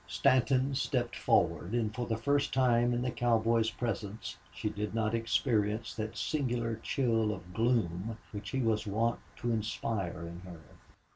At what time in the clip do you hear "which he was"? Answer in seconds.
8.31-8.87